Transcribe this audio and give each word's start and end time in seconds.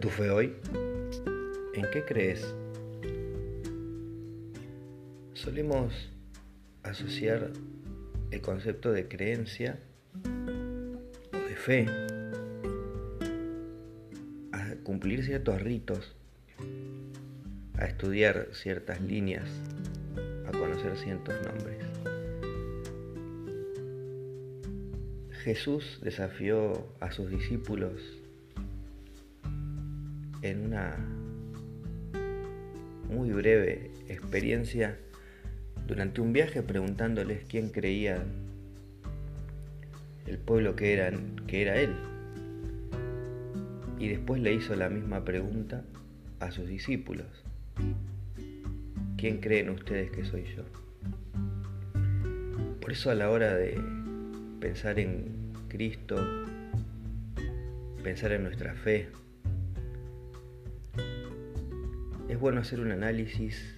tu 0.00 0.08
fe 0.08 0.30
hoy? 0.30 0.54
¿En 1.74 1.84
qué 1.92 2.04
crees? 2.06 2.54
Solemos 5.34 6.10
asociar 6.82 7.50
el 8.30 8.40
concepto 8.40 8.92
de 8.92 9.08
creencia 9.08 9.78
o 10.24 11.36
de 11.36 11.56
fe 11.56 11.86
a 14.52 14.74
cumplir 14.82 15.24
ciertos 15.24 15.60
ritos, 15.60 16.16
a 17.74 17.84
estudiar 17.84 18.48
ciertas 18.52 19.00
líneas, 19.02 19.48
a 20.46 20.52
conocer 20.52 20.96
ciertos 20.96 21.34
nombres. 21.46 21.78
Jesús 25.42 26.00
desafió 26.02 26.86
a 27.00 27.10
sus 27.12 27.30
discípulos 27.30 28.19
en 30.42 30.66
una 30.66 30.96
muy 33.08 33.30
breve 33.30 33.90
experiencia 34.08 34.96
durante 35.86 36.20
un 36.20 36.32
viaje 36.32 36.62
preguntándoles 36.62 37.44
quién 37.48 37.70
creía 37.70 38.22
el 40.26 40.38
pueblo 40.38 40.76
que, 40.76 41.18
que 41.46 41.62
era 41.62 41.80
él. 41.80 41.94
Y 43.98 44.08
después 44.08 44.40
le 44.40 44.54
hizo 44.54 44.74
la 44.76 44.88
misma 44.88 45.24
pregunta 45.24 45.82
a 46.38 46.50
sus 46.50 46.68
discípulos. 46.68 47.26
¿Quién 49.16 49.38
creen 49.38 49.70
ustedes 49.70 50.10
que 50.10 50.24
soy 50.24 50.44
yo? 50.56 50.64
Por 52.80 52.92
eso 52.92 53.10
a 53.10 53.14
la 53.14 53.28
hora 53.28 53.54
de 53.54 53.78
pensar 54.60 54.98
en 54.98 55.52
Cristo, 55.68 56.16
pensar 58.02 58.32
en 58.32 58.44
nuestra 58.44 58.74
fe, 58.74 59.08
es 62.30 62.38
bueno 62.38 62.60
hacer 62.60 62.78
un 62.78 62.92
análisis 62.92 63.74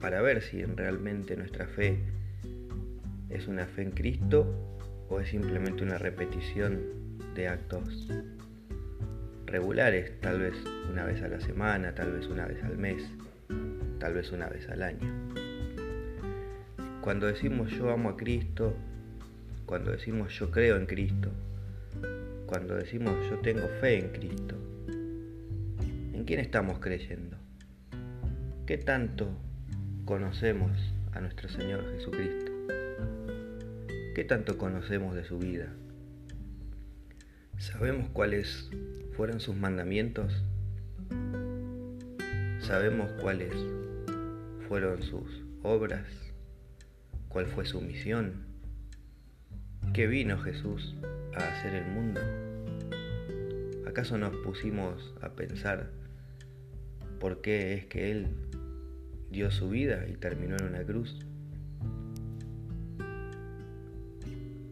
para 0.00 0.20
ver 0.20 0.42
si 0.42 0.62
realmente 0.64 1.34
nuestra 1.34 1.66
fe 1.66 1.98
es 3.30 3.48
una 3.48 3.64
fe 3.66 3.82
en 3.82 3.92
Cristo 3.92 4.46
o 5.08 5.18
es 5.20 5.30
simplemente 5.30 5.82
una 5.82 5.96
repetición 5.96 6.82
de 7.34 7.48
actos 7.48 8.08
regulares, 9.46 10.20
tal 10.20 10.40
vez 10.40 10.54
una 10.90 11.04
vez 11.04 11.22
a 11.22 11.28
la 11.28 11.40
semana, 11.40 11.94
tal 11.94 12.12
vez 12.12 12.26
una 12.26 12.46
vez 12.46 12.62
al 12.62 12.76
mes, 12.76 13.02
tal 13.98 14.12
vez 14.12 14.30
una 14.32 14.48
vez 14.48 14.68
al 14.68 14.82
año. 14.82 15.34
Cuando 17.00 17.28
decimos 17.28 17.70
yo 17.70 17.90
amo 17.90 18.10
a 18.10 18.16
Cristo, 18.18 18.74
cuando 19.64 19.90
decimos 19.90 20.38
yo 20.38 20.50
creo 20.50 20.76
en 20.76 20.84
Cristo, 20.84 21.30
cuando 22.44 22.74
decimos 22.74 23.14
yo 23.30 23.38
tengo 23.38 23.66
fe 23.80 24.00
en 24.00 24.08
Cristo, 24.10 24.55
quién 26.26 26.40
estamos 26.40 26.80
creyendo? 26.80 27.36
¿Qué 28.66 28.78
tanto 28.78 29.28
conocemos 30.04 30.72
a 31.12 31.20
nuestro 31.20 31.48
Señor 31.48 31.88
Jesucristo? 31.92 32.50
¿Qué 34.12 34.24
tanto 34.24 34.58
conocemos 34.58 35.14
de 35.14 35.22
su 35.22 35.38
vida? 35.38 35.68
¿Sabemos 37.58 38.08
cuáles 38.08 38.68
fueron 39.16 39.38
sus 39.38 39.54
mandamientos? 39.54 40.42
¿Sabemos 42.58 43.12
cuáles 43.22 43.54
fueron 44.66 45.04
sus 45.04 45.44
obras? 45.62 46.08
¿Cuál 47.28 47.46
fue 47.46 47.66
su 47.66 47.80
misión? 47.80 48.46
¿Qué 49.94 50.08
vino 50.08 50.38
Jesús 50.38 50.96
a 51.36 51.38
hacer 51.38 51.76
el 51.76 51.86
mundo? 51.86 52.20
¿Acaso 53.86 54.18
nos 54.18 54.34
pusimos 54.38 55.14
a 55.22 55.28
pensar 55.28 55.88
por 57.18 57.40
qué 57.40 57.74
es 57.74 57.86
que 57.86 58.10
Él 58.10 58.28
dio 59.30 59.50
su 59.50 59.68
vida 59.68 60.06
y 60.08 60.14
terminó 60.14 60.56
en 60.56 60.64
una 60.66 60.82
cruz. 60.82 61.18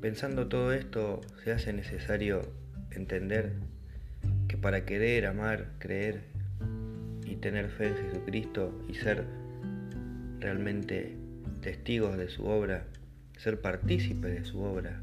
Pensando 0.00 0.46
todo 0.46 0.72
esto, 0.72 1.20
se 1.42 1.52
hace 1.52 1.72
necesario 1.72 2.42
entender 2.90 3.52
que 4.46 4.56
para 4.56 4.84
querer, 4.84 5.26
amar, 5.26 5.72
creer 5.78 6.22
y 7.24 7.36
tener 7.36 7.68
fe 7.68 7.88
en 7.88 7.96
Jesucristo 7.96 8.72
y 8.88 8.94
ser 8.94 9.24
realmente 10.40 11.16
testigos 11.60 12.16
de 12.16 12.28
su 12.28 12.46
obra, 12.46 12.84
ser 13.36 13.60
partícipes 13.60 14.32
de 14.34 14.44
su 14.44 14.60
obra, 14.60 15.00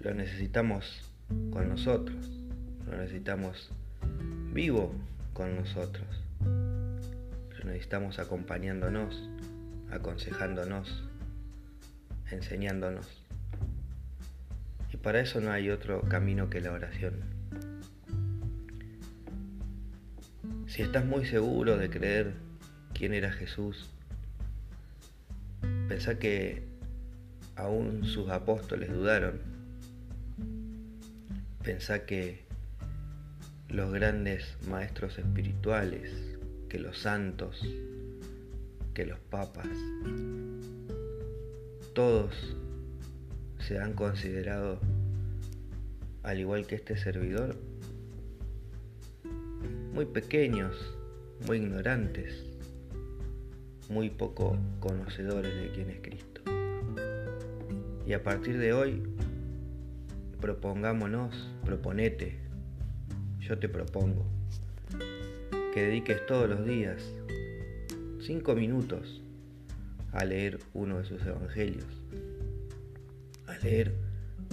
lo 0.00 0.14
necesitamos 0.14 1.02
con 1.50 1.68
nosotros, 1.68 2.30
lo 2.86 2.96
necesitamos 2.96 3.70
vivo 4.52 4.94
con 5.36 5.54
nosotros. 5.54 6.06
Pero 6.40 7.64
necesitamos 7.66 8.18
acompañándonos, 8.18 9.28
aconsejándonos, 9.90 11.04
enseñándonos. 12.30 13.06
Y 14.94 14.96
para 14.96 15.20
eso 15.20 15.42
no 15.42 15.52
hay 15.52 15.68
otro 15.68 16.00
camino 16.08 16.48
que 16.48 16.62
la 16.62 16.72
oración. 16.72 17.20
Si 20.68 20.80
estás 20.80 21.04
muy 21.04 21.26
seguro 21.26 21.76
de 21.76 21.90
creer 21.90 22.32
quién 22.94 23.12
era 23.12 23.30
Jesús, 23.30 23.90
pensá 25.86 26.18
que 26.18 26.62
aún 27.56 28.04
sus 28.04 28.30
apóstoles 28.30 28.90
dudaron. 28.90 29.38
Pensá 31.62 32.06
que 32.06 32.45
los 33.68 33.92
grandes 33.92 34.56
maestros 34.68 35.18
espirituales, 35.18 36.10
que 36.68 36.78
los 36.78 36.98
santos, 36.98 37.60
que 38.94 39.06
los 39.06 39.18
papas, 39.18 39.68
todos 41.94 42.56
se 43.58 43.78
han 43.78 43.94
considerado, 43.94 44.78
al 46.22 46.38
igual 46.38 46.66
que 46.66 46.76
este 46.76 46.96
servidor, 46.96 47.56
muy 49.92 50.04
pequeños, 50.04 50.76
muy 51.46 51.58
ignorantes, 51.58 52.44
muy 53.88 54.10
poco 54.10 54.58
conocedores 54.80 55.54
de 55.54 55.70
quién 55.72 55.90
es 55.90 56.00
Cristo. 56.00 56.42
Y 58.06 58.12
a 58.12 58.22
partir 58.22 58.58
de 58.58 58.72
hoy, 58.72 59.02
propongámonos, 60.40 61.34
proponete, 61.64 62.45
yo 63.46 63.58
te 63.58 63.68
propongo 63.68 64.24
que 65.72 65.82
dediques 65.82 66.26
todos 66.26 66.48
los 66.48 66.66
días 66.66 67.00
cinco 68.20 68.56
minutos 68.56 69.22
a 70.10 70.24
leer 70.24 70.58
uno 70.74 70.98
de 70.98 71.04
sus 71.04 71.24
evangelios, 71.24 71.86
a 73.46 73.56
leer 73.58 73.94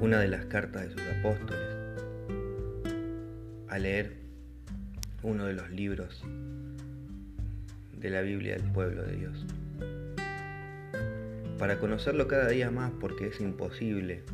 una 0.00 0.20
de 0.20 0.28
las 0.28 0.44
cartas 0.46 0.82
de 0.82 0.90
sus 0.90 1.02
apóstoles, 1.18 1.76
a 3.68 3.78
leer 3.78 4.16
uno 5.22 5.46
de 5.46 5.54
los 5.54 5.70
libros 5.70 6.22
de 7.96 8.10
la 8.10 8.20
Biblia 8.20 8.56
del 8.56 8.70
pueblo 8.70 9.02
de 9.02 9.16
Dios. 9.16 9.46
Para 11.58 11.78
conocerlo 11.78 12.28
cada 12.28 12.48
día 12.48 12.70
más 12.70 12.92
porque 13.00 13.28
es 13.28 13.40
imposible 13.40 14.24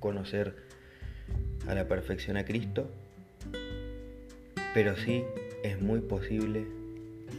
conocer 0.00 0.54
a 1.66 1.74
la 1.74 1.88
perfección 1.88 2.36
a 2.36 2.44
Cristo 2.44 2.90
pero 4.76 4.94
sí 4.94 5.24
es 5.62 5.80
muy 5.80 6.00
posible 6.00 6.66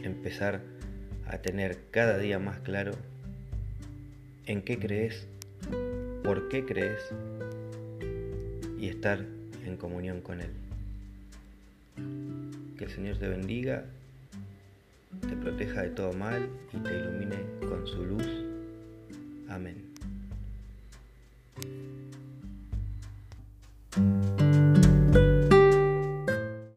empezar 0.02 0.60
a 1.28 1.38
tener 1.38 1.78
cada 1.92 2.18
día 2.18 2.40
más 2.40 2.58
claro 2.58 2.90
en 4.46 4.60
qué 4.62 4.76
crees, 4.76 5.28
por 6.24 6.48
qué 6.48 6.64
crees 6.64 7.00
y 8.80 8.88
estar 8.88 9.24
en 9.64 9.76
comunión 9.76 10.20
con 10.20 10.40
Él. 10.40 10.50
Que 12.76 12.86
el 12.86 12.90
Señor 12.90 13.18
te 13.18 13.28
bendiga, 13.28 13.84
te 15.20 15.36
proteja 15.36 15.82
de 15.82 15.90
todo 15.90 16.12
mal 16.14 16.48
y 16.72 16.78
te 16.78 16.90
ilumine 16.90 17.36
con 17.68 17.86
su 17.86 18.04
luz. 18.04 18.26
Amén. 19.48 19.76